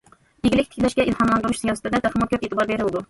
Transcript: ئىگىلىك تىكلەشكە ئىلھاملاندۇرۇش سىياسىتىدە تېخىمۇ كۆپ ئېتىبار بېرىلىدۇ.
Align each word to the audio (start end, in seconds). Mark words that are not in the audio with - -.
ئىگىلىك 0.47 0.71
تىكلەشكە 0.71 1.05
ئىلھاملاندۇرۇش 1.11 1.59
سىياسىتىدە 1.65 2.01
تېخىمۇ 2.07 2.29
كۆپ 2.33 2.49
ئېتىبار 2.49 2.73
بېرىلىدۇ. 2.73 2.99